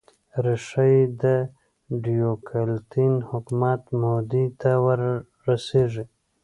ریښه 0.45 0.83
یې 0.93 1.01
د 1.21 1.23
ډیوکلتین 2.03 3.13
حکومت 3.29 3.81
مودې 4.01 4.45
ته 4.61 4.71
ور 4.83 4.99
رسېږي 5.47 6.05